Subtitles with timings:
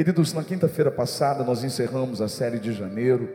[0.00, 3.28] Queridos, na quinta-feira passada nós encerramos a série de janeiro.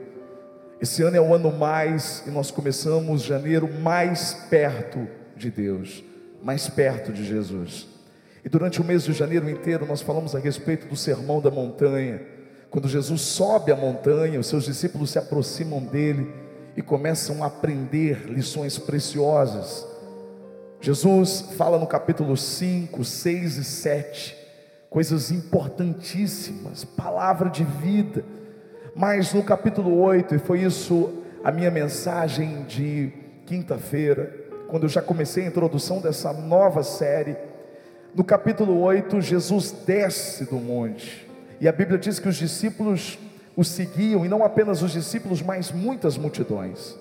[0.81, 5.07] Esse ano é o ano mais e nós começamos janeiro mais perto
[5.38, 6.04] de Deus,
[6.41, 7.88] mais perto de Jesus.
[8.43, 12.20] E durante o mês de janeiro inteiro nós falamos a respeito do sermão da montanha.
[12.71, 16.34] Quando Jesus sobe a montanha, os seus discípulos se aproximam dele
[16.75, 19.86] e começam a aprender lições preciosas.
[20.82, 24.45] Jesus fala no capítulo 5, 6 e 7,
[24.96, 28.24] coisas importantíssimas, palavra de vida.
[28.96, 33.12] Mas no capítulo 8, e foi isso a minha mensagem de
[33.46, 34.34] quinta-feira,
[34.70, 37.36] quando eu já comecei a introdução dessa nova série,
[38.16, 43.20] no capítulo 8, Jesus desce do monte, e a Bíblia diz que os discípulos
[43.54, 46.96] o seguiam, e não apenas os discípulos, mas muitas multidões.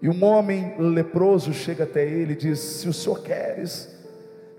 [0.00, 3.93] E um homem leproso chega até ele e diz: Se o senhor queres,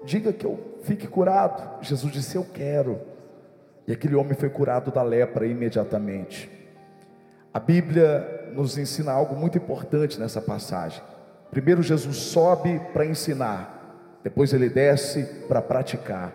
[0.06, 1.84] diga que eu fique curado.
[1.84, 3.00] Jesus disse: Eu quero.
[3.88, 6.50] E aquele homem foi curado da lepra imediatamente.
[7.54, 11.02] A Bíblia nos ensina algo muito importante nessa passagem.
[11.52, 16.34] Primeiro, Jesus sobe para ensinar, depois, ele desce para praticar.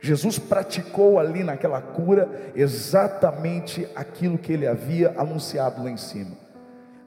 [0.00, 6.32] Jesus praticou ali naquela cura exatamente aquilo que ele havia anunciado lá em cima.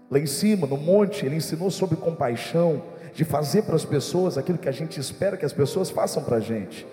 [0.09, 2.81] Lá em cima, no monte, ele ensinou sobre compaixão,
[3.17, 6.37] de fazer para as pessoas aquilo que a gente espera que as pessoas façam para
[6.37, 6.85] a gente.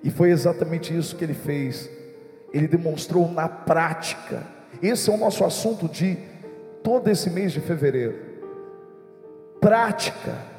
[0.00, 1.90] E foi exatamente isso que ele fez.
[2.52, 4.44] Ele demonstrou na prática.
[4.80, 6.16] Esse é o nosso assunto de
[6.84, 8.14] todo esse mês de fevereiro.
[9.60, 10.52] Prática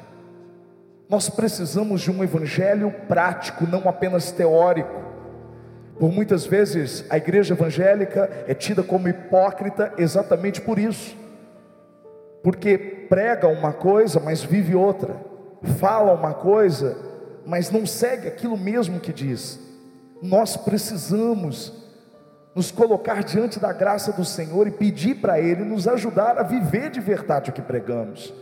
[1.08, 5.02] nós precisamos de um evangelho prático, não apenas teórico.
[5.98, 11.16] Por muitas vezes a igreja evangélica é tida como hipócrita exatamente por isso,
[12.44, 15.16] porque prega uma coisa, mas vive outra,
[15.80, 16.96] fala uma coisa,
[17.44, 19.58] mas não segue aquilo mesmo que diz.
[20.22, 21.72] Nós precisamos
[22.54, 26.90] nos colocar diante da graça do Senhor e pedir para Ele nos ajudar a viver
[26.90, 28.32] de verdade o que pregamos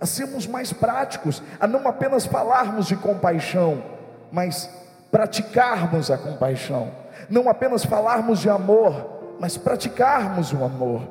[0.00, 3.82] a sermos mais práticos, a não apenas falarmos de compaixão,
[4.30, 4.68] mas
[5.10, 6.90] praticarmos a compaixão,
[7.30, 11.08] não apenas falarmos de amor, mas praticarmos o amor.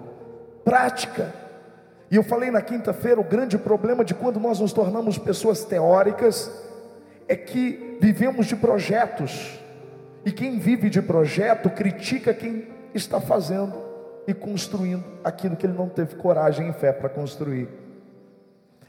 [0.64, 1.43] Prática.
[2.14, 6.52] E eu falei na quinta-feira, o grande problema de quando nós nos tornamos pessoas teóricas
[7.28, 9.60] é que vivemos de projetos.
[10.24, 13.74] E quem vive de projeto critica quem está fazendo
[14.28, 17.68] e construindo aquilo que ele não teve coragem e fé para construir.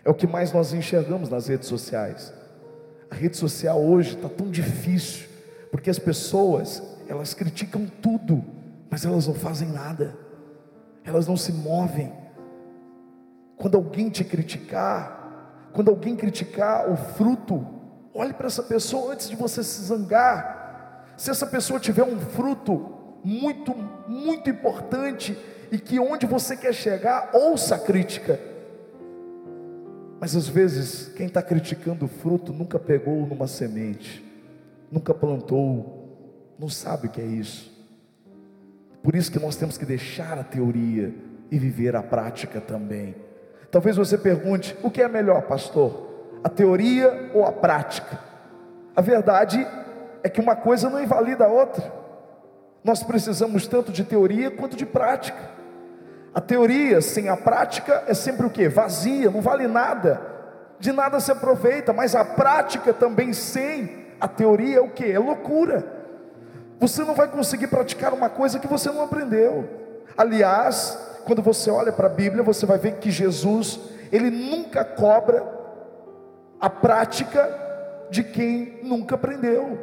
[0.05, 2.31] É o que mais nós enxergamos nas redes sociais.
[3.11, 5.29] A rede social hoje está tão difícil,
[5.71, 8.45] porque as pessoas, elas criticam tudo,
[8.91, 10.15] mas elas não fazem nada,
[11.07, 12.23] elas não se movem.
[13.57, 17.67] Quando alguém te criticar, quando alguém criticar o fruto,
[18.13, 21.15] olhe para essa pessoa antes de você se zangar.
[21.17, 22.93] Se essa pessoa tiver um fruto
[23.25, 23.75] muito,
[24.09, 25.39] muito importante,
[25.73, 28.39] e que onde você quer chegar, ouça a crítica
[30.25, 34.25] mas às vezes, quem está criticando o fruto nunca pegou numa semente,
[34.91, 37.71] nunca plantou, não sabe o que é isso.
[39.03, 41.15] Por isso que nós temos que deixar a teoria
[41.51, 43.15] e viver a prática também.
[43.75, 46.09] Talvez você pergunte: o que é melhor, pastor?
[46.45, 48.21] A teoria ou a prática?
[48.95, 49.67] A verdade
[50.23, 51.93] é que uma coisa não invalida a outra.
[52.85, 55.51] Nós precisamos tanto de teoria quanto de prática.
[56.33, 58.69] A teoria sem a prática é sempre o que?
[58.69, 60.21] Vazia, não vale nada,
[60.79, 65.11] de nada se aproveita, mas a prática também sem a teoria é o que?
[65.11, 65.85] É loucura.
[66.79, 69.69] Você não vai conseguir praticar uma coisa que você não aprendeu.
[70.17, 73.81] Aliás, quando você olha para a Bíblia, você vai ver que Jesus,
[74.13, 75.45] ele nunca cobra
[76.61, 77.63] a prática
[78.11, 79.79] de quem nunca aprendeu.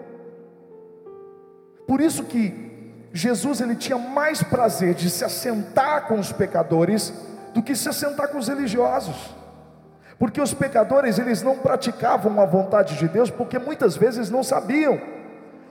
[1.87, 2.71] Por isso que
[3.13, 7.13] Jesus ele tinha mais prazer de se assentar com os pecadores
[7.53, 9.35] do que se assentar com os religiosos.
[10.17, 15.01] Porque os pecadores eles não praticavam a vontade de Deus porque muitas vezes não sabiam.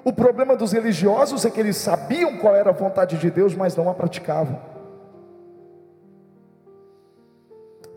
[0.04, 3.76] O problema dos religiosos é que eles sabiam qual era a vontade de Deus, mas
[3.76, 4.69] não a praticavam.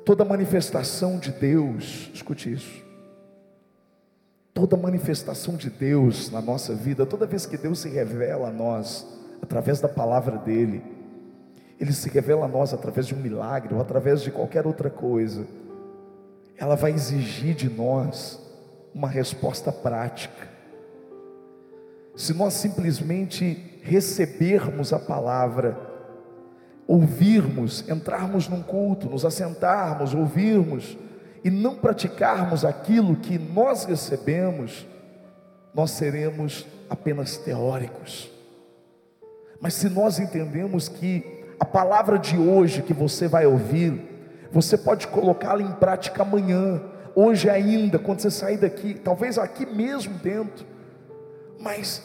[0.06, 2.84] Toda manifestação de Deus, escute isso.
[4.54, 9.06] Toda manifestação de Deus na nossa vida, toda vez que Deus se revela a nós,
[9.42, 10.84] através da palavra dele,
[11.80, 15.48] ele se revela a nós através de um milagre ou através de qualquer outra coisa,
[16.58, 18.40] ela vai exigir de nós
[18.94, 20.50] uma resposta prática.
[22.16, 25.93] Se nós simplesmente recebermos a palavra,
[26.88, 30.98] ouvirmos, entrarmos num culto, nos assentarmos, ouvirmos
[31.44, 34.86] e não praticarmos aquilo que nós recebemos,
[35.74, 38.30] nós seremos apenas teóricos
[39.60, 44.14] Mas se nós entendemos que a palavra de hoje que você vai ouvir,
[44.52, 46.82] você pode colocá-la em prática amanhã,
[47.16, 50.66] hoje ainda, quando você sair daqui, talvez aqui mesmo dentro.
[51.60, 52.04] Mas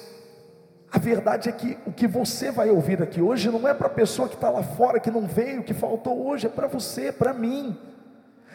[0.91, 3.91] a verdade é que o que você vai ouvir aqui hoje não é para a
[3.91, 7.35] pessoa que está lá fora, que não veio, que faltou hoje, é para você, para
[7.35, 7.77] mim.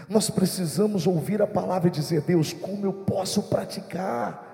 [0.10, 4.52] Nós precisamos ouvir a palavra e dizer: Deus, como eu posso praticar?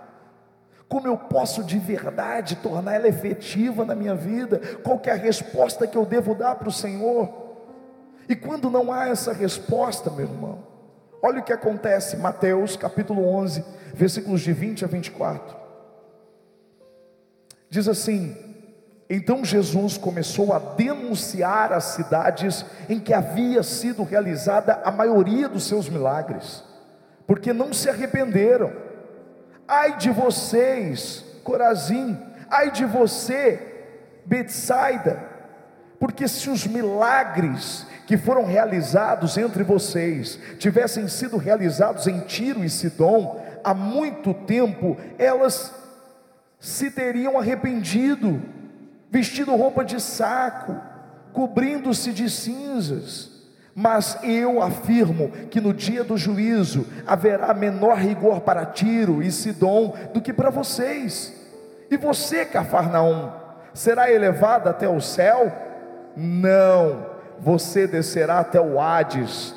[0.90, 4.60] Como eu posso de verdade tornar ela efetiva na minha vida?
[4.84, 7.32] Qual é a resposta que eu devo dar para o Senhor?
[8.28, 10.64] E quando não há essa resposta, meu irmão,
[11.22, 15.59] olha o que acontece, Mateus capítulo 11, versículos de 20 a 24.
[17.70, 18.36] Diz assim:
[19.10, 25.66] Então Jesus começou a denunciar as cidades em que havia sido realizada a maioria dos
[25.66, 26.64] seus milagres,
[27.28, 28.72] porque não se arrependeram.
[29.68, 32.18] Ai de vocês, Corazim,
[32.50, 33.60] ai de você,
[34.26, 35.20] Betsaida,
[36.00, 42.70] porque se os milagres que foram realizados entre vocês tivessem sido realizados em Tiro e
[42.70, 45.72] Sidom, há muito tempo elas
[46.60, 48.42] se teriam arrependido,
[49.10, 50.76] vestido roupa de saco,
[51.32, 53.40] cobrindo-se de cinzas.
[53.74, 59.96] Mas eu afirmo que no dia do juízo haverá menor rigor para Tiro e Sidom
[60.14, 61.34] do que para vocês.
[61.90, 63.32] E você, Cafarnaum,
[63.74, 65.52] será elevado até o céu?
[66.18, 67.06] Não,
[67.40, 69.56] você descerá até o Hades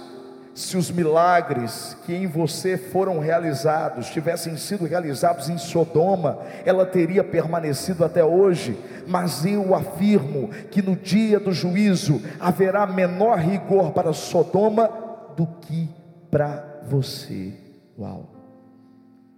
[0.54, 7.25] se os milagres que em você foram realizados tivessem sido realizados em Sodoma, ela teria
[7.25, 14.12] permanecido até hoje, mas eu afirmo que no dia do juízo haverá menor rigor para
[14.12, 14.90] Sodoma
[15.37, 15.88] do que
[16.31, 17.55] para você.
[17.98, 18.28] Uau!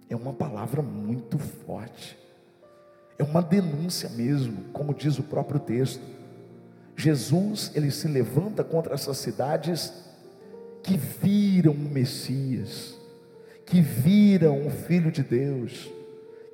[0.09, 2.17] É uma palavra muito forte,
[3.17, 6.03] é uma denúncia mesmo, como diz o próprio texto.
[6.97, 10.05] Jesus, ele se levanta contra essas cidades
[10.85, 12.95] que viram o Messias,
[13.65, 15.91] que viram o Filho de Deus,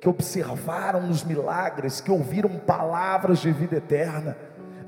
[0.00, 4.34] que observaram os milagres, que ouviram palavras de vida eterna,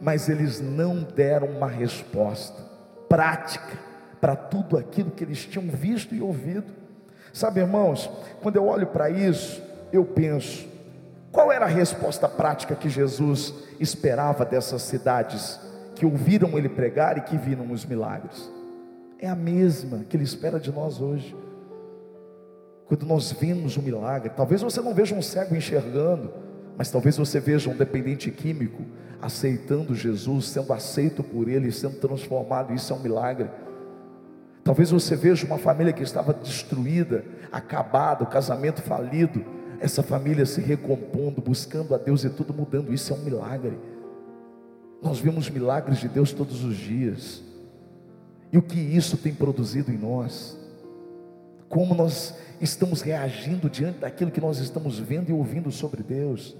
[0.01, 2.63] mas eles não deram uma resposta
[3.07, 3.79] prática
[4.19, 6.73] para tudo aquilo que eles tinham visto e ouvido.
[7.31, 8.11] Sabe, irmãos,
[8.41, 9.63] quando eu olho para isso,
[9.93, 10.67] eu penso:
[11.31, 15.61] qual era a resposta prática que Jesus esperava dessas cidades
[15.95, 18.51] que ouviram ele pregar e que viram os milagres?
[19.19, 21.35] É a mesma que Ele espera de nós hoje.
[22.87, 26.33] Quando nós vemos um milagre, talvez você não veja um cego enxergando,
[26.77, 28.83] mas talvez você veja um dependente químico
[29.21, 33.49] aceitando Jesus, sendo aceito por Ele, sendo transformado, isso é um milagre.
[34.63, 39.45] Talvez você veja uma família que estava destruída, acabada, o casamento falido,
[39.81, 43.79] essa família se recompondo, buscando a Deus e tudo mudando, isso é um milagre.
[45.03, 47.43] Nós vemos milagres de Deus todos os dias
[48.53, 50.59] e o que isso tem produzido em nós,
[51.69, 56.57] como nós estamos reagindo diante daquilo que nós estamos vendo e ouvindo sobre Deus.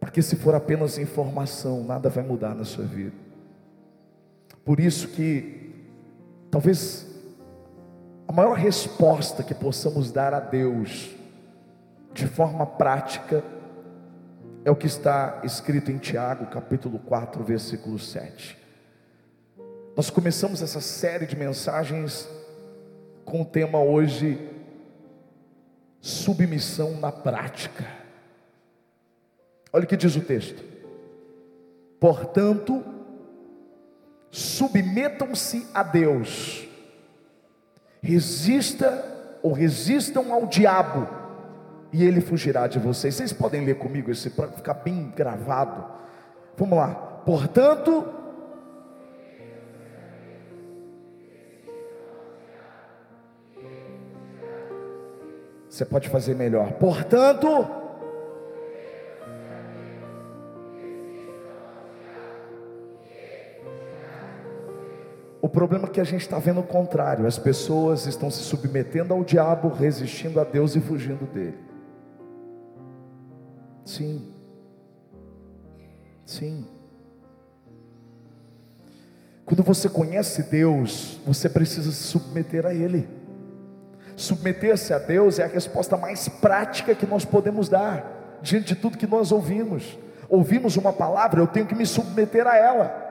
[0.00, 3.14] Porque se for apenas informação, nada vai mudar na sua vida.
[4.64, 5.74] Por isso que
[6.50, 7.06] talvez
[8.26, 11.14] a maior resposta que possamos dar a Deus
[12.12, 13.42] de forma prática
[14.64, 18.57] é o que está escrito em Tiago, capítulo 4, versículo 7.
[19.98, 22.28] Nós começamos essa série de mensagens
[23.24, 24.48] com o tema hoje
[26.00, 27.84] submissão na prática.
[29.72, 30.62] Olha o que diz o texto.
[31.98, 32.84] Portanto,
[34.30, 36.68] submetam-se a Deus.
[38.00, 39.04] Resista
[39.42, 41.08] ou resistam ao diabo
[41.92, 43.16] e ele fugirá de vocês.
[43.16, 45.84] Vocês podem ler comigo esse para ficar bem gravado.
[46.56, 46.94] Vamos lá.
[47.26, 48.17] Portanto,
[55.78, 56.72] Você pode fazer melhor.
[56.72, 57.46] Portanto,
[65.40, 69.14] O problema é que a gente está vendo o contrário: as pessoas estão se submetendo
[69.14, 71.56] ao diabo, resistindo a Deus e fugindo dele.
[73.84, 74.34] Sim,
[76.26, 76.66] sim.
[79.46, 83.17] Quando você conhece Deus, você precisa se submeter a Ele.
[84.18, 88.98] Submeter-se a Deus é a resposta mais prática que nós podemos dar diante de tudo
[88.98, 89.96] que nós ouvimos.
[90.28, 93.08] Ouvimos uma palavra, eu tenho que me submeter a ela.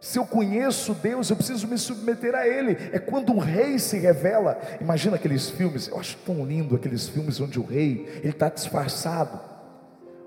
[0.00, 2.76] Se eu conheço Deus, eu preciso me submeter a Ele.
[2.92, 4.58] É quando o rei se revela.
[4.80, 9.38] Imagina aqueles filmes, eu acho tão lindo aqueles filmes onde o rei ele está disfarçado.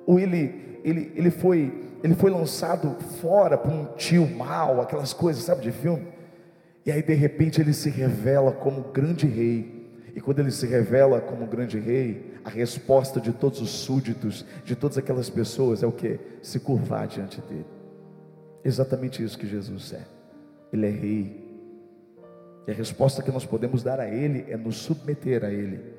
[0.08, 5.44] ou ele, ele, ele, foi, ele foi lançado fora por um tio mal, aquelas coisas,
[5.44, 6.15] sabe, de filme?
[6.86, 9.90] E aí de repente ele se revela como grande rei.
[10.16, 14.76] E quando ele se revela como grande rei, a resposta de todos os súditos, de
[14.76, 16.20] todas aquelas pessoas é o que?
[16.42, 17.66] Se curvar diante dele.
[18.64, 20.06] Exatamente isso que Jesus é.
[20.72, 21.46] Ele é rei.
[22.68, 25.96] E a resposta que nós podemos dar a ele é nos submeter a ele.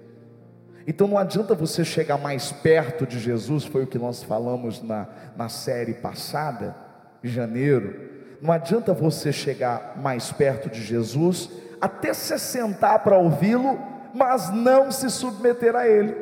[0.87, 5.09] Então não adianta você chegar mais perto de Jesus, foi o que nós falamos na,
[5.37, 6.77] na série passada,
[7.23, 8.06] de janeiro.
[8.41, 11.51] Não adianta você chegar mais perto de Jesus,
[11.81, 13.79] até se sentar para ouvi-lo,
[14.15, 16.17] mas não se submeter a ele.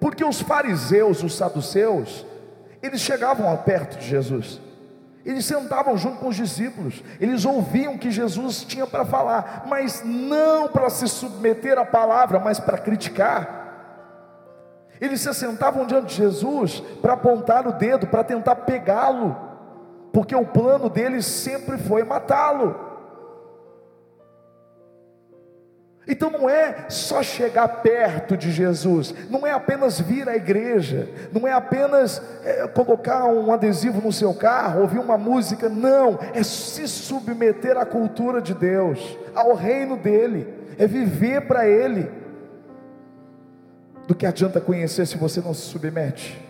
[0.00, 2.24] Porque os fariseus, os saduceus,
[2.82, 4.60] eles chegavam perto de Jesus.
[5.24, 10.02] Eles sentavam junto com os discípulos, eles ouviam o que Jesus tinha para falar, mas
[10.02, 13.58] não para se submeter à palavra, mas para criticar.
[15.00, 19.36] Eles se sentavam diante de Jesus para apontar o dedo, para tentar pegá-lo,
[20.18, 22.74] porque o plano deles sempre foi matá-lo.
[26.08, 31.46] Então não é só chegar perto de Jesus, não é apenas vir à igreja, não
[31.46, 36.88] é apenas é, colocar um adesivo no seu carro, ouvir uma música, não, é se
[36.88, 42.10] submeter à cultura de Deus, ao reino dele, é viver para Ele.
[44.08, 46.47] Do que adianta conhecer se você não se submete?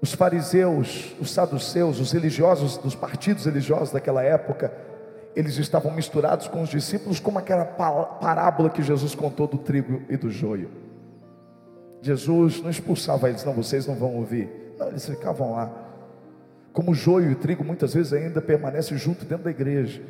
[0.00, 4.72] Os fariseus, os saduceus, os religiosos dos partidos religiosos daquela época,
[5.34, 10.16] eles estavam misturados com os discípulos, como aquela parábola que Jesus contou do trigo e
[10.16, 10.70] do joio.
[12.00, 14.48] Jesus não expulsava eles, não, vocês não vão ouvir.
[14.78, 15.70] Não, eles ficavam lá.
[16.72, 20.00] Como o joio e o trigo muitas vezes ainda permanecem junto dentro da igreja.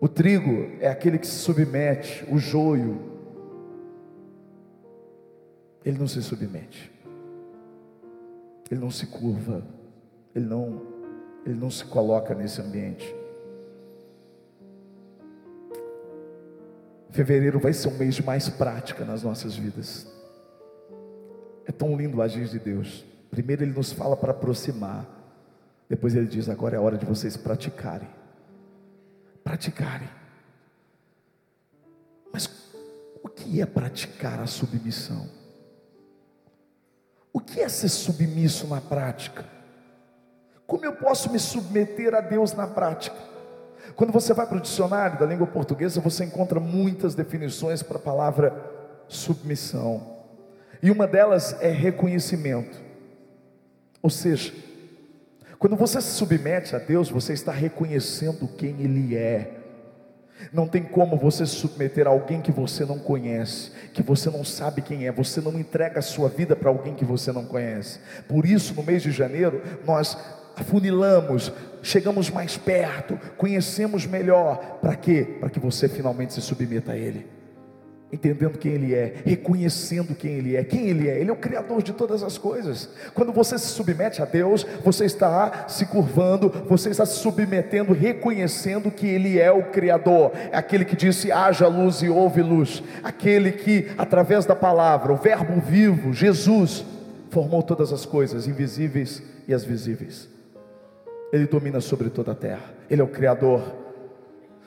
[0.00, 3.00] O trigo é aquele que se submete, o joio,
[5.84, 6.92] ele não se submete,
[8.70, 9.62] ele não se curva,
[10.34, 10.82] ele não,
[11.44, 13.14] ele não se coloca nesse ambiente.
[17.10, 20.06] Fevereiro vai ser um mês de mais prática nas nossas vidas.
[21.66, 23.04] É tão lindo o agir de Deus.
[23.30, 25.06] Primeiro ele nos fala para aproximar.
[25.88, 28.08] Depois ele diz: agora é hora de vocês praticarem.
[29.42, 30.08] Praticarem.
[32.32, 32.48] Mas
[33.22, 35.37] o que é praticar a submissão?
[37.32, 39.44] O que é ser submisso na prática?
[40.66, 43.16] Como eu posso me submeter a Deus na prática?
[43.96, 48.00] Quando você vai para o dicionário da língua portuguesa, você encontra muitas definições para a
[48.00, 48.54] palavra
[49.08, 50.18] submissão.
[50.82, 52.78] E uma delas é reconhecimento.
[54.02, 54.52] Ou seja,
[55.58, 59.57] quando você se submete a Deus, você está reconhecendo quem Ele é.
[60.52, 64.44] Não tem como você se submeter a alguém que você não conhece, que você não
[64.44, 68.00] sabe quem é, você não entrega a sua vida para alguém que você não conhece.
[68.26, 70.16] Por isso, no mês de janeiro, nós
[70.56, 71.52] afunilamos,
[71.82, 74.78] chegamos mais perto, conhecemos melhor.
[74.80, 75.36] Para quê?
[75.38, 77.26] Para que você finalmente se submeta a Ele,
[78.12, 80.64] entendendo quem Ele é, reconhecendo quem Ele é.
[80.64, 81.20] Quem Ele é?
[81.20, 82.88] Ele é o Criador de todas as coisas.
[83.14, 88.90] Quando você se submete a Deus, você está se curvando, você está se submetendo, reconhecendo
[88.90, 93.52] que Ele é o Criador, é aquele que disse: haja luz e houve luz, aquele
[93.52, 96.84] que, através da palavra, o Verbo vivo, Jesus,
[97.30, 100.28] formou todas as coisas, invisíveis e as visíveis.
[101.30, 103.62] Ele domina sobre toda a terra, Ele é o Criador.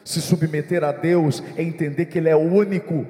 [0.04, 3.06] Se submeter a Deus é entender que Ele é o único.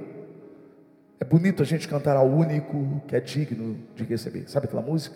[1.22, 5.16] É bonito a gente cantar ao único que é digno de receber, sabe aquela música?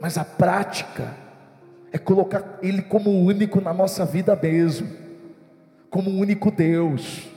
[0.00, 1.14] Mas a prática
[1.92, 4.90] é colocar Ele como único na nossa vida mesmo,
[5.88, 7.28] como único Deus,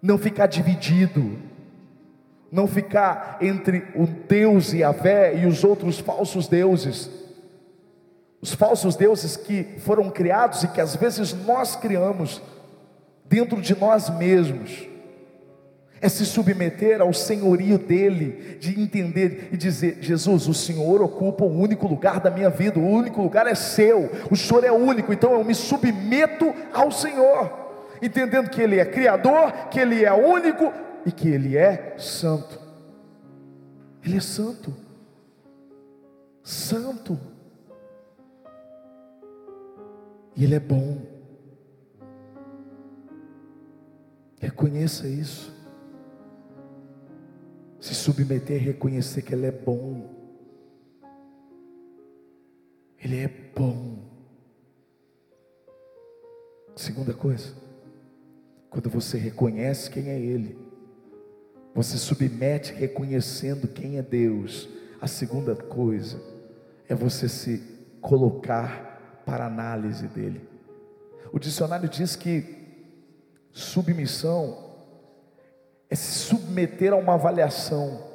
[0.00, 1.38] não ficar dividido,
[2.50, 7.10] não ficar entre o Deus e a fé e os outros falsos deuses.
[8.40, 12.40] Os falsos deuses que foram criados e que às vezes nós criamos
[13.26, 14.88] dentro de nós mesmos,
[16.00, 21.52] é se submeter ao senhorio dele, de entender e dizer: Jesus, o Senhor ocupa o
[21.52, 25.32] único lugar da minha vida, o único lugar é seu, o Senhor é único, então
[25.32, 27.50] eu me submeto ao Senhor,
[28.00, 30.72] entendendo que Ele é Criador, que Ele é único
[31.04, 32.60] e que Ele é santo.
[34.04, 34.74] Ele é santo,
[36.42, 37.18] santo.
[40.36, 40.98] E Ele é bom.
[44.40, 45.57] Reconheça isso.
[47.88, 50.10] Se submeter reconhecer que Ele é bom.
[53.02, 54.04] Ele é bom.
[56.76, 57.54] Segunda coisa,
[58.68, 60.58] quando você reconhece quem é Ele,
[61.74, 64.68] você submete reconhecendo quem é Deus.
[65.00, 66.20] A segunda coisa
[66.90, 67.62] é você se
[68.02, 70.46] colocar para análise dele.
[71.32, 72.54] O dicionário diz que
[73.50, 74.67] submissão
[75.90, 78.06] é se submeter a uma avaliação.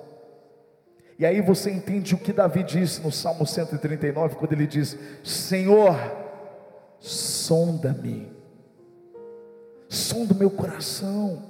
[1.17, 5.95] E aí você entende o que Davi disse no Salmo 139, quando ele diz: Senhor,
[6.99, 8.31] sonda-me,
[9.87, 11.41] sonda o meu coração,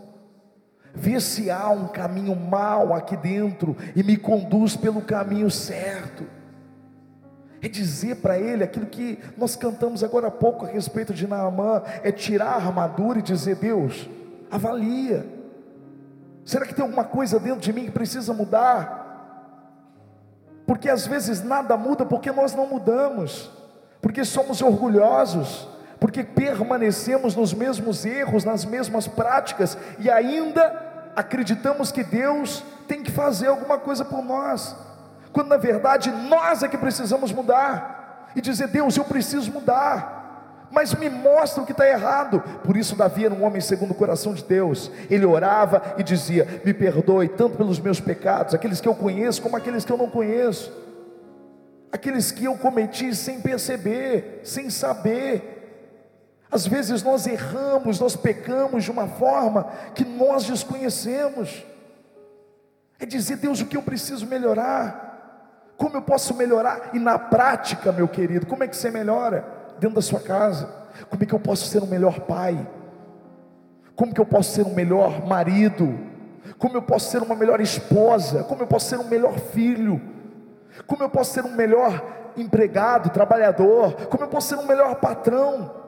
[0.93, 6.25] vê se há um caminho mau aqui dentro e me conduz pelo caminho certo.
[7.61, 11.81] É dizer para ele aquilo que nós cantamos agora há pouco a respeito de Naamã,
[12.03, 14.09] é tirar a armadura e dizer: Deus,
[14.51, 15.32] avalia.
[16.45, 19.03] Será que tem alguma coisa dentro de mim que precisa mudar?
[20.65, 23.49] Porque às vezes nada muda porque nós não mudamos,
[24.01, 25.67] porque somos orgulhosos,
[25.99, 33.11] porque permanecemos nos mesmos erros, nas mesmas práticas e ainda acreditamos que Deus tem que
[33.11, 34.75] fazer alguma coisa por nós,
[35.31, 40.22] quando na verdade nós é que precisamos mudar e dizer: Deus, eu preciso mudar
[40.73, 42.41] mas me mostra o que está errado.
[42.63, 44.89] Por isso, Davi era um homem segundo o coração de Deus.
[45.07, 49.55] Ele orava e dizia: Me perdoe, tanto pelos meus pecados, aqueles que eu conheço, como
[49.55, 50.73] aqueles que eu não conheço,
[51.91, 55.51] aqueles que eu cometi sem perceber, sem saber.
[56.51, 61.63] Às vezes nós erramos, nós pecamos de uma forma que nós desconhecemos.
[62.99, 65.73] É dizer, Deus, o que eu preciso melhorar?
[65.77, 66.89] Como eu posso melhorar?
[66.93, 69.62] E na prática, meu querido, como é que você melhora?
[69.83, 70.69] Dentro da sua casa?
[71.09, 72.65] Como é que eu posso ser um melhor pai?
[73.95, 75.99] Como que eu posso ser um melhor marido?
[76.57, 78.43] Como eu posso ser uma melhor esposa?
[78.45, 80.01] Como eu posso ser um melhor filho?
[80.87, 82.01] Como eu posso ser um melhor
[82.37, 84.07] empregado, trabalhador?
[84.07, 85.83] Como eu posso ser um melhor patrão?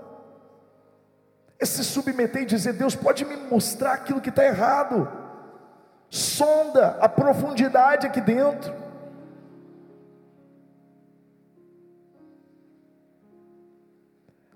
[1.57, 5.09] É se submeter e dizer: Deus pode me mostrar aquilo que está errado.
[6.09, 8.84] Sonda a profundidade aqui dentro.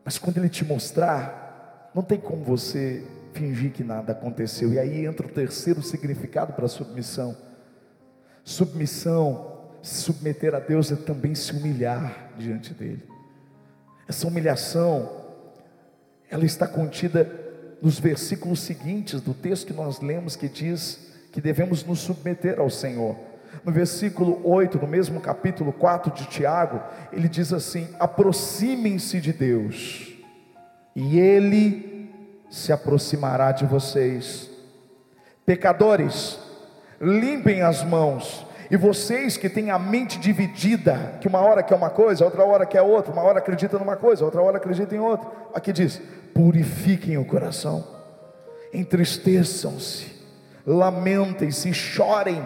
[0.10, 4.74] Mas quando ele te mostrar, não tem como você fingir que nada aconteceu.
[4.74, 7.38] E aí entra o terceiro significado para submissão.
[8.43, 13.08] Submissão, se submeter a Deus é também se humilhar diante dele.
[14.08, 15.28] Essa humilhação,
[16.28, 17.32] ela está contida
[17.80, 22.72] nos versículos seguintes do texto que nós lemos que diz que devemos nos submeter ao
[22.72, 23.15] Senhor.
[23.63, 30.13] No versículo 8, no mesmo capítulo 4 de Tiago, ele diz assim: aproximem-se de Deus,
[30.95, 32.10] e Ele
[32.50, 34.50] se aproximará de vocês.
[35.45, 36.39] Pecadores,
[37.02, 41.89] limpem as mãos, e vocês que têm a mente dividida, que uma hora quer uma
[41.89, 45.30] coisa, outra hora quer outra, uma hora acredita numa coisa, outra hora acredita em outra.
[45.54, 46.02] Aqui diz:
[46.34, 47.86] purifiquem o coração,
[48.74, 50.08] entristeçam-se,
[50.65, 52.41] lamentem-se, chorem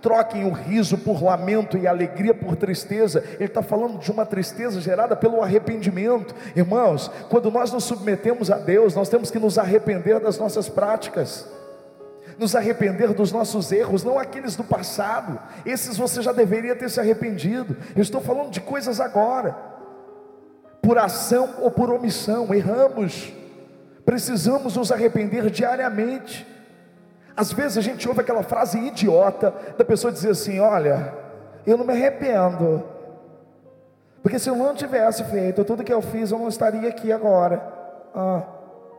[0.00, 3.22] troquem o riso por lamento e a alegria por tristeza.
[3.34, 6.34] Ele está falando de uma tristeza gerada pelo arrependimento.
[6.54, 11.46] Irmãos, quando nós nos submetemos a Deus, nós temos que nos arrepender das nossas práticas.
[12.38, 15.38] Nos arrepender dos nossos erros, não aqueles do passado.
[15.66, 17.76] Esses você já deveria ter se arrependido.
[17.96, 19.56] Eu estou falando de coisas agora,
[20.80, 22.54] por ação ou por omissão.
[22.54, 23.32] Erramos,
[24.04, 26.46] precisamos nos arrepender diariamente.
[27.38, 31.14] Às vezes a gente ouve aquela frase idiota da pessoa dizer assim: Olha,
[31.64, 32.82] eu não me arrependo,
[34.20, 37.62] porque se eu não tivesse feito tudo que eu fiz, eu não estaria aqui agora.
[38.12, 38.42] Ah,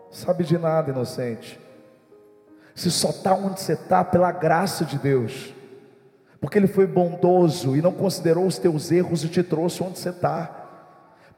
[0.09, 1.59] sabe de nada, inocente.
[2.73, 5.53] Se só está onde você está pela graça de Deus,
[6.39, 10.11] porque Ele foi bondoso e não considerou os teus erros e te trouxe onde você
[10.11, 10.58] está.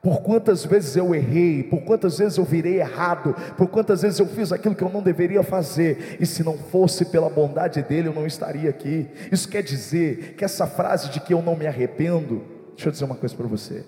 [0.01, 4.25] Por quantas vezes eu errei, por quantas vezes eu virei errado, por quantas vezes eu
[4.25, 8.13] fiz aquilo que eu não deveria fazer, e se não fosse pela bondade dele, eu
[8.13, 9.07] não estaria aqui.
[9.31, 13.05] Isso quer dizer que essa frase de que eu não me arrependo, deixa eu dizer
[13.05, 13.85] uma coisa para você: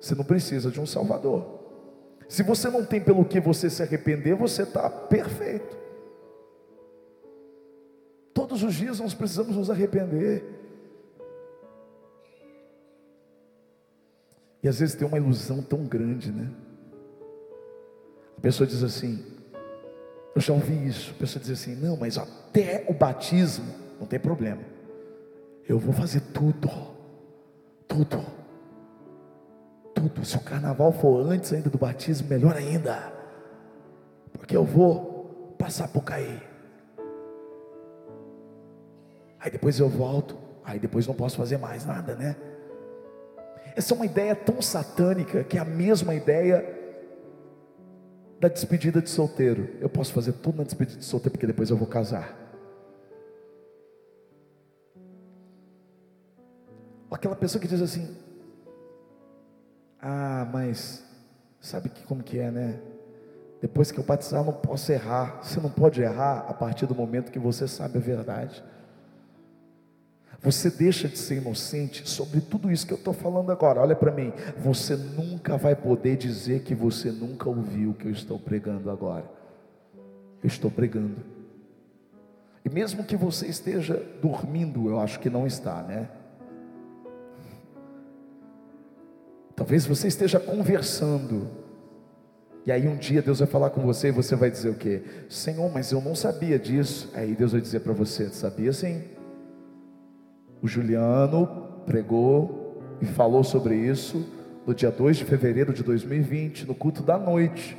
[0.00, 1.60] você não precisa de um Salvador.
[2.26, 5.76] Se você não tem pelo que você se arrepender, você está perfeito.
[8.32, 10.59] Todos os dias nós precisamos nos arrepender.
[14.62, 16.50] E às vezes tem uma ilusão tão grande, né?
[18.36, 19.24] A pessoa diz assim,
[20.34, 23.66] eu já ouvi isso, a pessoa diz assim, não, mas até o batismo,
[23.98, 24.62] não tem problema.
[25.68, 26.70] Eu vou fazer tudo,
[27.86, 28.24] tudo,
[29.94, 30.24] tudo.
[30.24, 33.12] Se o carnaval for antes ainda do batismo, melhor ainda,
[34.32, 36.42] porque eu vou passar por cair.
[39.38, 42.36] Aí depois eu volto, aí depois não posso fazer mais nada, né?
[43.76, 46.78] Essa é uma ideia tão satânica que é a mesma ideia
[48.40, 49.68] da despedida de solteiro.
[49.80, 52.36] Eu posso fazer tudo na despedida de solteiro porque depois eu vou casar.
[57.10, 58.16] Aquela pessoa que diz assim:
[60.00, 61.04] Ah, mas
[61.60, 62.80] sabe que como que é, né?
[63.60, 65.42] Depois que eu batizar, eu não posso errar.
[65.42, 68.64] Você não pode errar a partir do momento que você sabe a verdade.
[70.42, 73.80] Você deixa de ser inocente sobre tudo isso que eu estou falando agora.
[73.80, 74.32] Olha para mim.
[74.56, 79.24] Você nunca vai poder dizer que você nunca ouviu o que eu estou pregando agora.
[80.42, 81.16] Eu estou pregando.
[82.64, 86.08] E mesmo que você esteja dormindo, eu acho que não está, né?
[89.54, 91.48] Talvez você esteja conversando.
[92.64, 95.02] E aí um dia Deus vai falar com você e você vai dizer o quê?
[95.28, 97.10] Senhor, mas eu não sabia disso.
[97.12, 99.19] Aí Deus vai dizer para você: sabia sim.
[100.62, 101.46] O Juliano
[101.86, 104.26] pregou e falou sobre isso
[104.66, 107.76] no dia 2 de fevereiro de 2020, no culto da noite.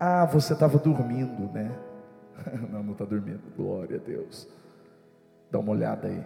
[0.00, 1.70] Ah, você estava dormindo, né?
[2.70, 3.40] não, não está dormindo.
[3.56, 4.48] Glória a Deus.
[5.50, 6.24] Dá uma olhada aí.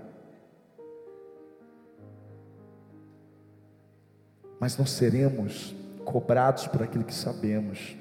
[4.59, 7.97] Mas nós seremos cobrados por aquilo que sabemos.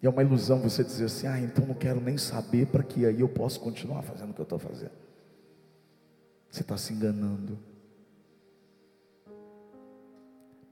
[0.00, 3.04] E é uma ilusão você dizer assim: ah, então não quero nem saber para que
[3.04, 5.07] aí eu possa continuar fazendo o que eu estou fazendo.
[6.50, 7.58] Você está se enganando.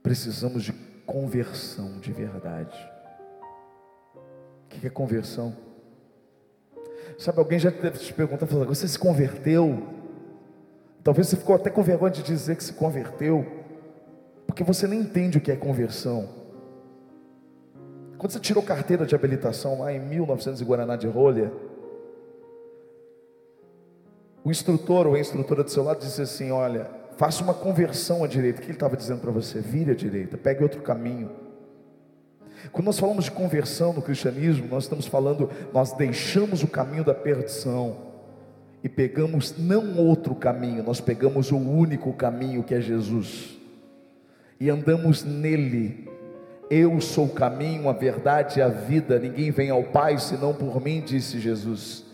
[0.01, 0.73] Precisamos de
[1.05, 2.77] conversão de verdade.
[4.65, 5.55] O que é conversão?
[7.17, 9.87] Sabe, alguém já deve te perguntar, falando, você se converteu?
[11.03, 13.45] Talvez você ficou até com vergonha de dizer que se converteu,
[14.45, 16.29] porque você nem entende o que é conversão.
[18.17, 21.51] Quando você tirou carteira de habilitação lá em 1900 Guaraná de Rolha,
[24.47, 28.27] o instrutor ou a instrutora do seu lado disse assim: Olha, faça uma conversão à
[28.27, 28.59] direita.
[28.59, 29.59] O que ele estava dizendo para você?
[29.59, 31.29] Vire à direita, pegue outro caminho.
[32.71, 37.13] Quando nós falamos de conversão no cristianismo, nós estamos falando, nós deixamos o caminho da
[37.13, 37.97] perdição
[38.81, 43.57] e pegamos não outro caminho, nós pegamos o único caminho que é Jesus
[44.61, 46.07] e andamos nele.
[46.69, 50.81] Eu sou o caminho, a verdade e a vida, ninguém vem ao Pai senão por
[50.81, 52.06] mim, disse Jesus.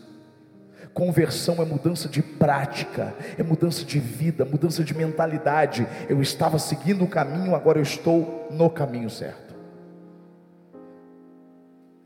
[0.94, 5.88] Conversão é mudança de prática, é mudança de vida, mudança de mentalidade.
[6.08, 9.56] Eu estava seguindo o caminho, agora eu estou no caminho certo.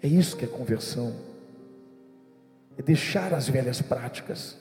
[0.01, 1.13] É isso que é conversão.
[2.77, 4.55] É deixar as velhas práticas.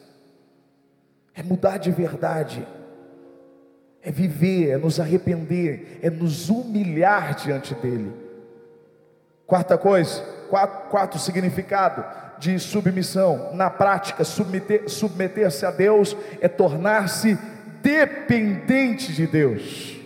[1.33, 2.67] É mudar de verdade.
[4.03, 8.12] É viver, é nos arrepender, é nos humilhar diante dele.
[9.47, 10.21] Quarta coisa,
[10.91, 13.51] quatro, significado de submissão.
[13.55, 17.38] Na prática, submeter-se submeter a Deus é tornar-se
[17.83, 19.96] dependente de Deus.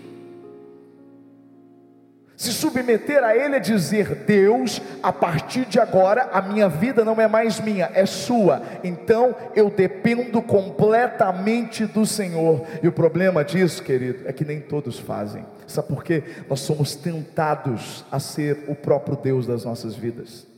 [2.40, 7.20] Se submeter a Ele é dizer: Deus, a partir de agora a minha vida não
[7.20, 8.62] é mais minha, é sua.
[8.82, 12.66] Então eu dependo completamente do Senhor.
[12.82, 15.44] E o problema disso, querido, é que nem todos fazem.
[15.66, 16.22] Sabe por quê?
[16.48, 20.49] Nós somos tentados a ser o próprio Deus das nossas vidas.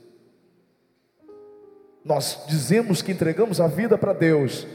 [2.04, 4.66] Nós dizemos que entregamos a vida para Deus,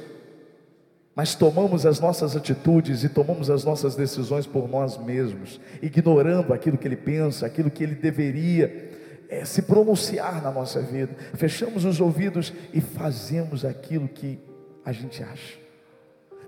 [1.15, 6.77] mas tomamos as nossas atitudes e tomamos as nossas decisões por nós mesmos, ignorando aquilo
[6.77, 8.91] que Ele pensa, aquilo que Ele deveria
[9.29, 11.15] é, se pronunciar na nossa vida.
[11.33, 14.39] Fechamos os ouvidos e fazemos aquilo que
[14.85, 15.57] a gente acha.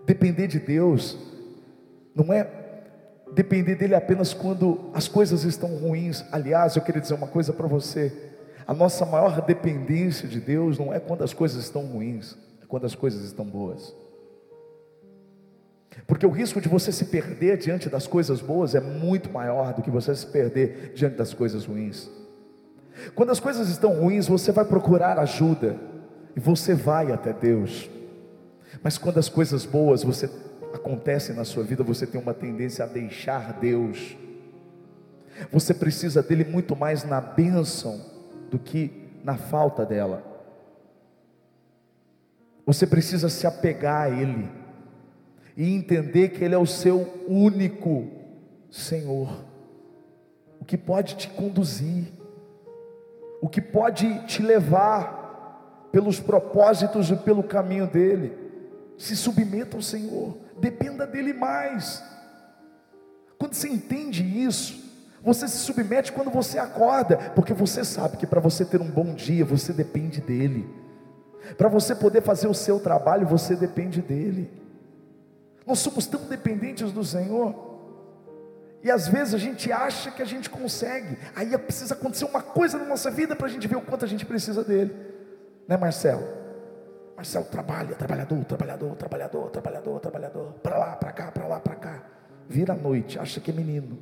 [0.05, 1.17] Depender de Deus
[2.15, 2.47] não é
[3.33, 6.23] depender dele apenas quando as coisas estão ruins.
[6.31, 8.28] Aliás, eu queria dizer uma coisa para você.
[8.69, 12.86] A nossa maior dependência de Deus não é quando as coisas estão ruins, é quando
[12.86, 13.95] as coisas estão boas.
[16.05, 19.82] Porque o risco de você se perder diante das coisas boas é muito maior do
[19.82, 22.12] que você se perder diante das coisas ruins.
[23.15, 25.75] Quando as coisas estão ruins, você vai procurar ajuda
[26.36, 27.89] e você vai até Deus.
[28.84, 30.29] Mas quando as coisas boas você
[30.75, 34.15] acontecem na sua vida, você tem uma tendência a deixar Deus.
[35.51, 38.18] Você precisa dele muito mais na bênção
[38.49, 38.91] do que
[39.23, 40.23] na falta dela.
[42.65, 44.49] Você precisa se apegar a Ele
[45.57, 48.07] e entender que Ele é o seu único
[48.69, 49.43] Senhor,
[50.59, 52.13] o que pode te conduzir,
[53.41, 58.38] o que pode te levar pelos propósitos e pelo caminho dele.
[58.97, 62.03] Se submeta ao Senhor, dependa dele mais.
[63.38, 64.88] Quando você entende isso,
[65.23, 69.13] você se submete quando você acorda, porque você sabe que para você ter um bom
[69.13, 70.67] dia, você depende dele.
[71.58, 74.51] Para você poder fazer o seu trabalho, você depende dele.
[75.65, 77.67] Nós somos tão dependentes do Senhor.
[78.82, 81.17] E às vezes a gente acha que a gente consegue.
[81.36, 84.08] Aí precisa acontecer uma coisa na nossa vida para a gente ver o quanto a
[84.08, 84.95] gente precisa dele.
[85.67, 86.25] Né, Marcelo?
[87.15, 92.03] Marcelo trabalha, trabalhador, trabalhador, trabalhador, trabalhador, trabalhador, para lá, para cá, para lá, para cá.
[92.47, 93.99] Vira a noite, acha que é menino,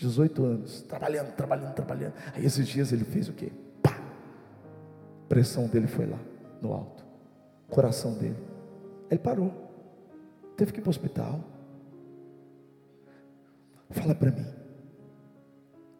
[0.00, 2.14] 18 anos, trabalhando, trabalhando, trabalhando.
[2.34, 3.52] Aí esses dias ele fez o quê?
[3.82, 3.90] Pá!
[3.90, 6.18] A pressão dele foi lá,
[6.62, 7.04] no alto.
[7.68, 8.36] Coração dele.
[9.10, 9.52] Ele parou.
[10.56, 11.44] Teve que ir para o hospital.
[13.90, 14.46] Fala para mim.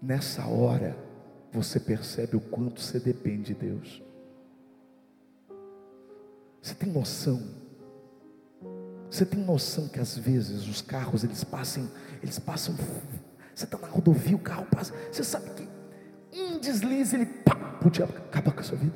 [0.01, 0.97] Nessa hora,
[1.53, 4.03] você percebe o quanto você depende de Deus.
[6.63, 7.43] Você tem noção?
[9.11, 11.87] Você tem noção que às vezes os carros eles passam,
[12.23, 12.75] eles passam.
[13.61, 14.95] Você está na rodovia, o carro passa.
[15.13, 15.69] Você sabe que
[16.33, 18.95] um deslize ele pá, podia acabar com a sua vida.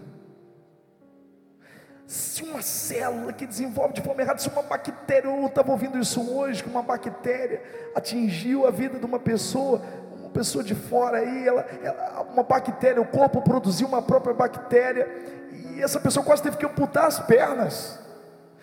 [2.06, 6.18] Se uma célula que desenvolve de forma errada, se uma bactéria, eu estava ouvindo isso
[6.34, 7.62] hoje, que uma bactéria
[7.94, 9.82] atingiu a vida de uma pessoa,
[10.18, 15.06] uma pessoa de fora aí, ela, ela, uma bactéria, o corpo produziu uma própria bactéria,
[15.52, 17.98] e essa pessoa quase teve que amputar as pernas.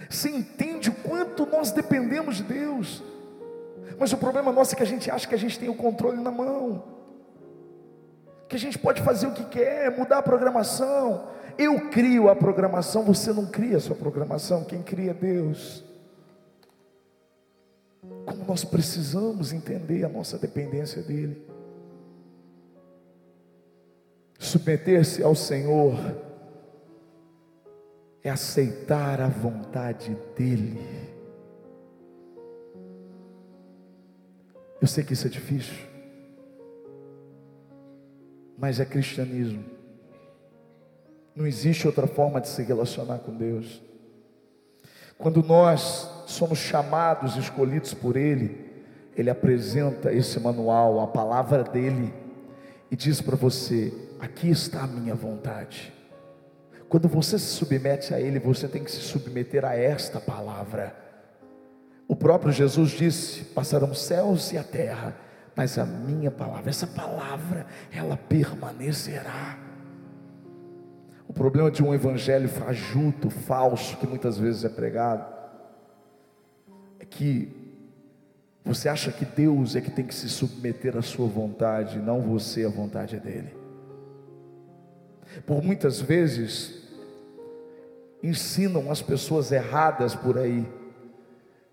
[0.10, 3.04] Você entende o quanto nós dependemos de Deus?
[4.02, 6.20] Mas o problema nosso é que a gente acha que a gente tem o controle
[6.20, 6.84] na mão,
[8.50, 11.28] que a gente pode fazer o que quer, mudar a programação.
[11.56, 15.84] Eu crio a programação, você não cria a sua programação, quem cria é Deus.
[18.26, 21.40] Como nós precisamos entender a nossa dependência dEle.
[24.40, 25.94] Submeter-se ao Senhor
[28.24, 31.01] é aceitar a vontade dEle.
[34.82, 35.76] Eu sei que isso é difícil,
[38.58, 39.64] mas é cristianismo.
[41.36, 43.82] Não existe outra forma de se relacionar com Deus.
[45.20, 48.72] Quando nós somos chamados, escolhidos por Ele,
[49.16, 52.12] Ele apresenta esse manual, a palavra dele,
[52.90, 55.94] e diz para você: aqui está a minha vontade.
[56.90, 61.11] Quando você se submete a Ele, você tem que se submeter a esta palavra.
[62.12, 65.16] O próprio Jesus disse: passarão céus e a terra,
[65.56, 69.58] mas a minha palavra, essa palavra, ela permanecerá.
[71.26, 75.26] O problema de um evangelho fajuto, falso, que muitas vezes é pregado,
[77.00, 77.48] é que
[78.66, 82.66] você acha que Deus é que tem que se submeter à sua vontade, não você
[82.66, 83.56] à vontade dele.
[85.46, 86.90] Por muitas vezes,
[88.22, 90.81] ensinam as pessoas erradas por aí,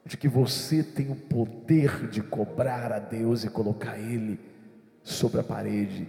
[0.08, 4.40] de que você tem o poder de cobrar a Deus e colocar Ele
[5.02, 6.08] sobre a parede,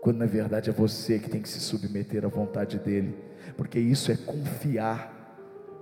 [0.00, 3.12] quando na verdade é você que tem que se submeter à vontade dEle,
[3.56, 5.12] porque isso é confiar,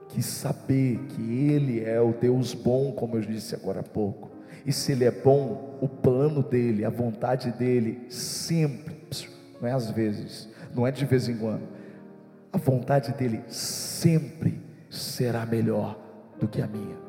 [0.09, 4.31] que saber que Ele é o Deus bom, como eu disse agora há pouco,
[4.65, 8.97] e se Ele é bom, o plano dEle, a vontade dEle, sempre,
[9.61, 11.69] não é às vezes, não é de vez em quando,
[12.51, 15.99] a vontade dele sempre será melhor
[16.43, 17.02] do que a minha,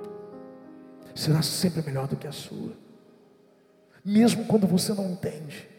[1.15, 2.71] será sempre melhor do que a sua,
[4.03, 5.69] mesmo quando você não entende,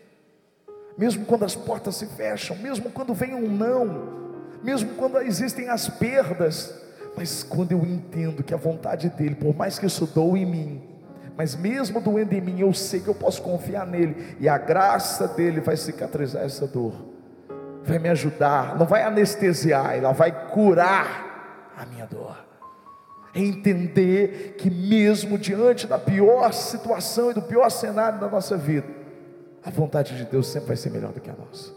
[0.97, 4.25] mesmo quando as portas se fecham, mesmo quando vem um não,
[4.62, 6.75] mesmo quando existem as perdas,
[7.16, 10.83] mas quando eu entendo que a vontade dele, por mais que isso doa em mim,
[11.37, 15.29] mas mesmo doendo em mim, eu sei que eu posso confiar nele, e a graça
[15.29, 17.14] dele vai cicatrizar essa dor
[17.85, 22.43] vai me ajudar, não vai anestesiar, ela vai curar a minha dor.
[23.35, 28.87] É entender que, mesmo diante da pior situação e do pior cenário da nossa vida,
[29.62, 31.73] a vontade de Deus sempre vai ser melhor do que a nossa.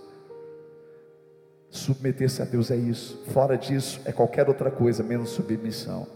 [1.70, 6.08] Submeter-se a Deus é isso, fora disso é qualquer outra coisa, menos submissão.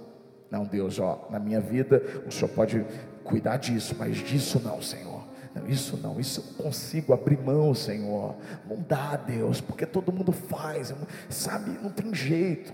[0.50, 2.86] Não, Deus, ó, na minha vida o Senhor pode
[3.24, 5.22] cuidar disso, mas disso não, Senhor.
[5.56, 8.36] Não, isso não, isso eu consigo abrir mão, Senhor.
[8.70, 10.94] Não dá, Deus, porque todo mundo faz,
[11.30, 11.78] sabe?
[11.82, 12.74] Não tem jeito.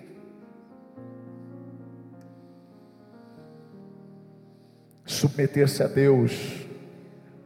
[5.08, 6.68] Submeter-se a Deus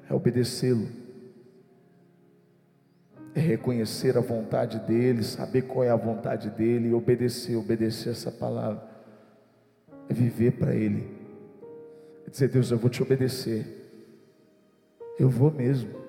[0.09, 0.89] é obedecê-lo,
[3.33, 8.29] é reconhecer a vontade dEle, saber qual é a vontade dEle e obedecer, obedecer essa
[8.29, 8.83] palavra,
[10.09, 11.09] é viver para Ele,
[12.27, 13.79] é dizer: Deus, eu vou te obedecer
[15.21, 16.01] eu vou mesmo.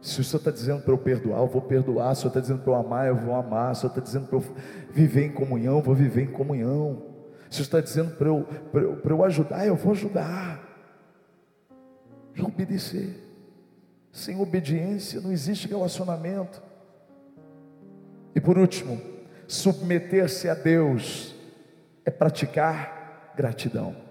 [0.00, 2.14] Se o Senhor está dizendo para eu perdoar, eu vou perdoar.
[2.14, 3.74] Se o Senhor está dizendo para eu amar, eu vou amar.
[3.74, 4.44] Se o Senhor está dizendo para eu
[4.92, 7.13] viver em comunhão, eu vou viver em comunhão.
[7.54, 10.62] Se está dizendo para eu, para, eu, para eu ajudar, eu vou ajudar.
[12.34, 13.22] E obedecer.
[14.12, 16.62] Sem obediência não existe relacionamento.
[18.34, 19.00] E por último,
[19.46, 21.34] submeter-se a Deus
[22.04, 24.04] é praticar gratidão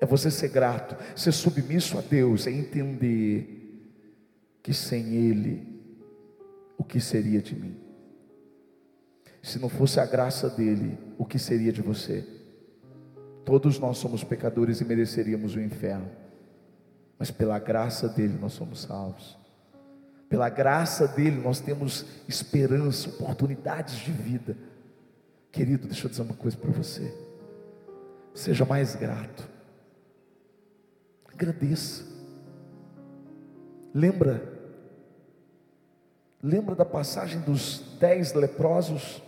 [0.00, 3.82] é você ser grato, ser submisso a Deus, é entender
[4.62, 5.66] que sem Ele,
[6.76, 7.76] o que seria de mim?
[9.42, 12.26] Se não fosse a graça dele, o que seria de você?
[13.44, 16.10] Todos nós somos pecadores e mereceríamos o inferno,
[17.18, 19.38] mas pela graça dele nós somos salvos.
[20.28, 24.56] Pela graça dele nós temos esperança, oportunidades de vida.
[25.50, 27.10] Querido, deixa eu dizer uma coisa para você.
[28.34, 29.48] Seja mais grato.
[31.32, 32.04] Agradeça.
[33.94, 34.42] Lembra?
[36.42, 39.22] Lembra da passagem dos dez leprosos?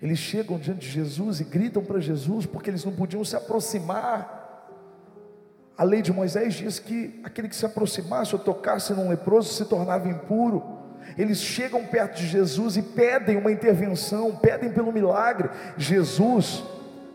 [0.00, 4.42] Eles chegam diante de Jesus e gritam para Jesus porque eles não podiam se aproximar.
[5.76, 9.64] A lei de Moisés diz que aquele que se aproximasse ou tocasse num leproso se
[9.64, 10.62] tornava impuro.
[11.18, 15.50] Eles chegam perto de Jesus e pedem uma intervenção, pedem pelo milagre.
[15.76, 16.62] Jesus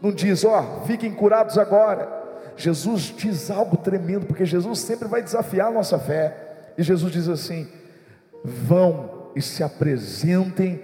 [0.02, 2.20] não diz, ó, oh, fiquem curados agora.
[2.56, 6.74] Jesus diz algo tremendo, porque Jesus sempre vai desafiar a nossa fé.
[6.78, 7.68] E Jesus diz assim:
[8.44, 10.82] vão e se apresentem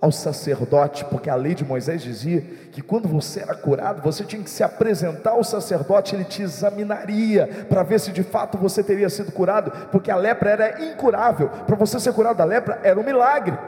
[0.00, 4.42] ao sacerdote, porque a lei de Moisés dizia que quando você era curado, você tinha
[4.42, 9.10] que se apresentar ao sacerdote, ele te examinaria para ver se de fato você teria
[9.10, 11.48] sido curado, porque a lepra era incurável.
[11.48, 13.58] Para você ser curado da lepra era um milagre.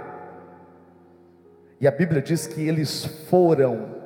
[1.80, 3.96] E a Bíblia diz que eles foram,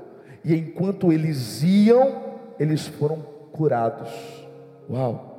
[0.42, 3.16] e enquanto eles iam, eles foram
[3.52, 4.10] curados.
[4.88, 5.33] Uau!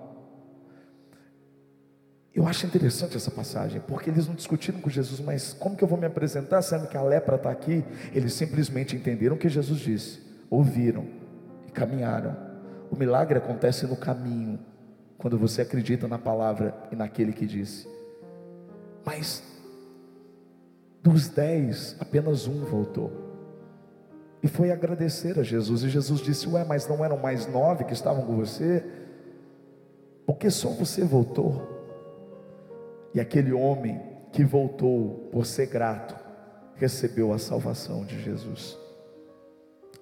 [2.35, 5.87] Eu acho interessante essa passagem, porque eles não discutiram com Jesus, mas como que eu
[5.87, 7.81] vou me apresentar sendo que a lepra está aqui?
[8.13, 10.19] Eles simplesmente entenderam o que Jesus disse,
[10.49, 11.07] ouviram
[11.65, 12.35] e caminharam.
[12.91, 14.59] O milagre acontece no caminho,
[15.17, 17.87] quando você acredita na palavra e naquele que disse.
[19.05, 19.41] Mas
[21.01, 23.13] dos dez, apenas um voltou.
[24.43, 25.83] E foi agradecer a Jesus.
[25.83, 28.83] E Jesus disse: Ué, mas não eram mais nove que estavam com você?
[30.25, 31.74] Porque só você voltou?
[33.15, 34.01] E aquele homem
[34.33, 36.13] que voltou por ser grato,
[36.75, 38.77] recebeu a salvação de Jesus.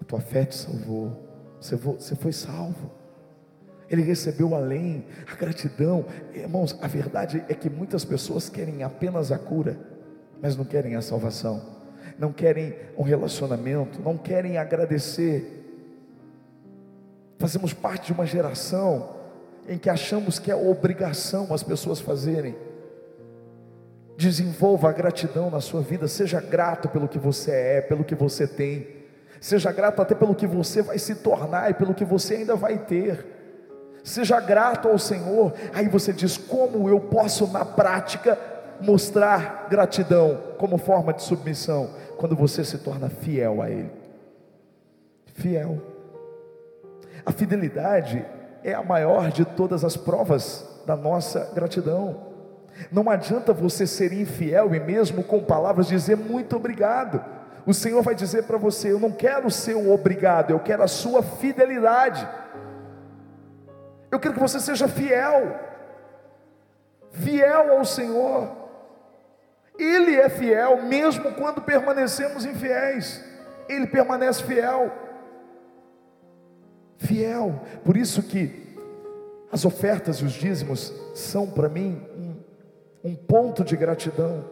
[0.02, 1.30] A tua fé te salvou,
[1.62, 2.90] você foi salvo.
[3.88, 6.06] Ele recebeu além a gratidão.
[6.34, 9.78] Irmãos, a verdade é que muitas pessoas querem apenas a cura,
[10.42, 11.62] mas não querem a salvação,
[12.18, 15.64] não querem um relacionamento, não querem agradecer.
[17.38, 19.18] Fazemos parte de uma geração
[19.68, 22.73] em que achamos que é obrigação as pessoas fazerem.
[24.18, 28.48] Desenvolva a gratidão na sua vida, seja grato pelo que você é, pelo que você
[28.48, 28.88] tem,
[29.42, 32.78] seja grato até pelo que você vai se tornar e pelo que você ainda vai
[32.78, 33.26] ter.
[34.04, 35.54] Seja grato ao Senhor.
[35.74, 38.38] Aí você diz: como eu posso na prática
[38.82, 41.90] mostrar gratidão como forma de submissão?
[42.18, 43.92] Quando você se torna fiel a Ele.
[45.34, 45.82] Fiel.
[47.26, 48.26] A fidelidade
[48.64, 52.33] é a maior de todas as provas da nossa gratidão.
[52.92, 57.24] Não adianta você ser infiel e mesmo com palavras dizer muito obrigado.
[57.66, 61.24] O Senhor vai dizer para você: Eu não quero o obrigado, eu quero a sua
[61.24, 62.28] fidelidade.
[64.12, 65.60] Eu quero que você seja fiel,
[67.12, 68.64] fiel ao Senhor.
[69.78, 73.24] Ele é fiel mesmo quando permanecemos infiéis.
[73.68, 74.92] Ele permanece fiel.
[76.98, 77.60] Fiel.
[77.84, 78.78] Por isso que
[79.52, 82.33] as ofertas e os dízimos são para mim um
[83.16, 84.46] ponto de gratidão,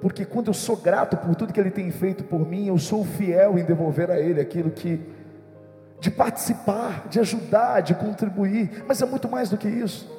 [0.00, 3.04] porque quando eu sou grato por tudo que Ele tem feito por mim, eu sou
[3.04, 5.00] fiel em devolver a Ele aquilo que,
[6.00, 10.10] de participar, de ajudar, de contribuir, mas é muito mais do que isso,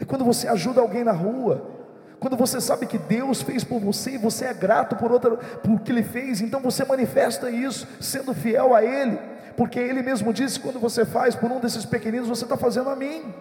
[0.00, 1.78] é quando você ajuda alguém na rua,
[2.20, 5.80] quando você sabe que Deus fez por você e você é grato por outra, por
[5.80, 9.18] que Ele fez, então você manifesta isso, sendo fiel a Ele,
[9.56, 12.96] porque Ele mesmo disse: quando você faz por um desses pequeninos, você está fazendo a
[12.96, 13.34] mim.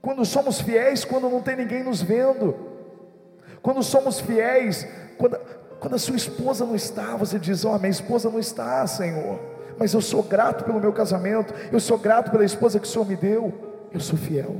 [0.00, 2.54] Quando somos fiéis, quando não tem ninguém nos vendo.
[3.62, 4.86] Quando somos fiéis,
[5.18, 5.38] quando,
[5.78, 9.38] quando a sua esposa não está, você diz: Ó, oh, minha esposa não está, Senhor,
[9.78, 13.06] mas eu sou grato pelo meu casamento, eu sou grato pela esposa que o Senhor
[13.06, 13.52] me deu,
[13.92, 14.56] eu sou fiel.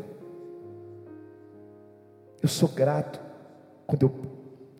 [2.43, 3.21] Eu sou grato
[3.87, 4.13] quando eu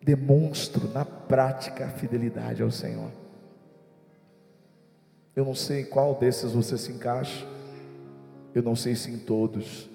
[0.03, 3.11] demonstro na prática a fidelidade ao Senhor.
[5.35, 7.45] Eu não sei em qual desses você se encaixa,
[8.53, 9.90] eu não sei se em todos,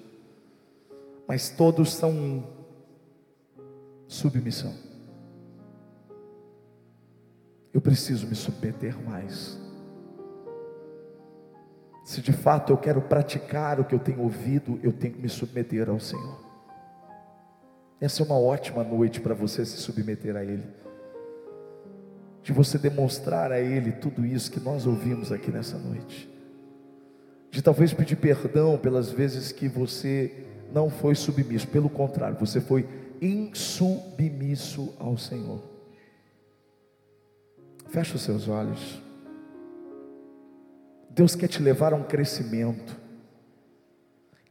[1.27, 2.47] mas todos são
[4.07, 4.73] submissão.
[7.73, 9.59] Eu preciso me submeter mais.
[12.05, 15.27] Se de fato eu quero praticar o que eu tenho ouvido, eu tenho que me
[15.27, 16.39] submeter ao Senhor.
[17.99, 20.63] Essa é uma ótima noite para você se submeter a Ele,
[22.41, 26.31] de você demonstrar a Ele tudo isso que nós ouvimos aqui nessa noite,
[27.51, 32.87] de talvez pedir perdão pelas vezes que você não foi submisso, pelo contrário, você foi
[33.21, 35.61] insubmisso ao Senhor.
[37.89, 39.01] Feche os seus olhos.
[41.09, 42.95] Deus quer te levar a um crescimento.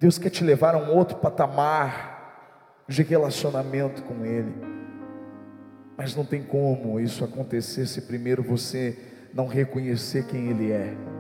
[0.01, 4.53] Deus quer te levar a um outro patamar de relacionamento com Ele.
[5.97, 8.99] Mas não tem como isso acontecer se primeiro você
[9.33, 11.16] não reconhecer quem Ele é.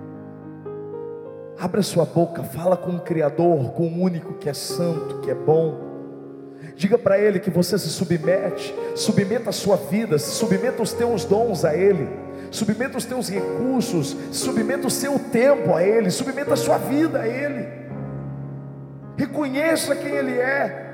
[1.59, 5.34] Abra sua boca, fala com o Criador, com o único que é santo, que é
[5.34, 5.86] bom.
[6.76, 11.64] Diga para Ele que você se submete, submeta a sua vida, submeta os teus dons
[11.64, 12.07] a Ele,
[12.50, 17.26] submeta os teus recursos, submeta o seu tempo a Ele, submeta a sua vida a
[17.26, 17.66] Ele.
[19.16, 20.86] Reconheça quem Ele é.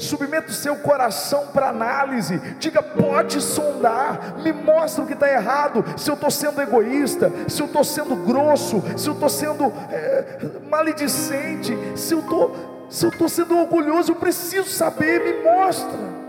[0.00, 2.38] Submeta o seu coração para análise.
[2.58, 4.38] Diga, pode sondar.
[4.42, 5.84] Me mostra o que está errado.
[5.94, 10.38] Se eu estou sendo egoísta, se eu estou sendo grosso, se eu estou sendo é,
[10.70, 15.22] maledicente, se eu estou, sendo orgulhoso, eu preciso saber.
[15.22, 16.20] Me mostra.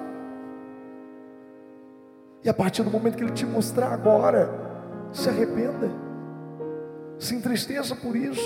[2.44, 4.50] E a partir do momento que Ele te mostrar agora,
[5.14, 5.90] se arrependa,
[7.18, 8.42] se entristeça por isso,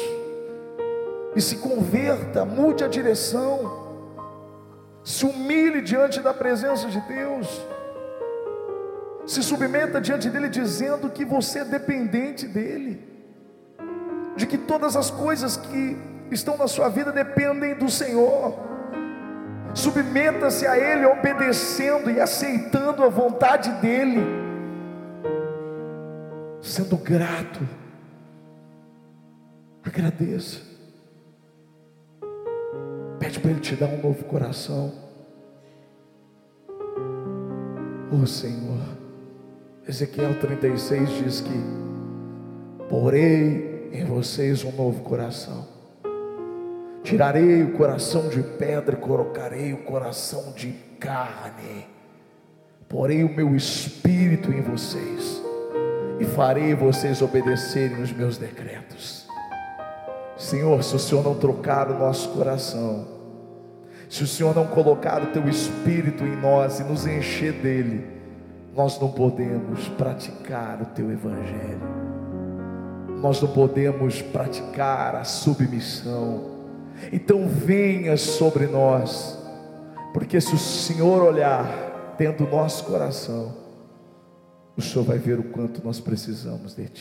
[1.35, 3.84] e se converta, mude a direção
[5.05, 7.47] se humilhe diante da presença de Deus,
[9.23, 13.07] se submeta diante dEle, dizendo que você é dependente dEle,
[14.35, 15.95] de que todas as coisas que
[16.31, 18.57] estão na sua vida dependem do Senhor.
[19.75, 24.23] Submeta-se a Ele, obedecendo e aceitando a vontade dEle,
[26.61, 27.59] sendo grato.
[29.83, 30.74] Agradeça.
[33.25, 34.93] Pede para Ele te dar um novo coração.
[38.11, 38.79] Oh Senhor,
[39.89, 41.59] Ezequiel 36 diz que
[42.87, 45.67] porei em vocês um novo coração.
[47.01, 51.87] Tirarei o coração de pedra e colocarei o coração de carne.
[52.87, 55.41] Porei o meu espírito em vocês
[56.19, 59.25] e farei vocês obedecerem os meus decretos.
[60.37, 63.14] Senhor, se o Senhor não trocar o nosso coração,
[64.15, 68.07] se o Senhor não colocar o teu espírito em nós e nos encher dele,
[68.73, 71.81] nós não podemos praticar o teu evangelho.
[73.21, 76.45] Nós não podemos praticar a submissão.
[77.11, 79.37] Então venha sobre nós,
[80.13, 83.53] porque se o Senhor olhar dentro do nosso coração,
[84.77, 86.93] o Senhor vai ver o quanto nós precisamos de Ti.